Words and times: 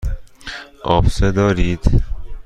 آبسه 0.83 1.31
دارید. 1.31 2.03